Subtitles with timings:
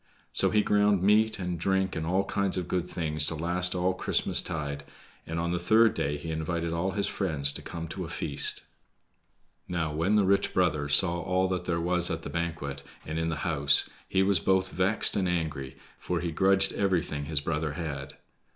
[0.33, 3.93] So he ground meat and drink and all kinds of good things to last all
[3.93, 4.83] Christmastide,
[5.27, 8.63] and on the third day he invited all his friends to come to a feast.
[9.67, 13.29] Now, when the rich brother saw all that there was at the banquet, and in
[13.29, 18.15] the house, he was both vexed and angry, for he grudged everything his brother had.